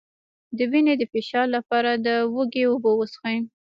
د 0.57 0.59
وینې 0.71 0.93
د 0.97 1.03
فشار 1.11 1.47
لپاره 1.55 1.91
د 2.05 2.07
هوږې 2.31 2.63
اوبه 2.69 2.91
وڅښئ 2.95 3.37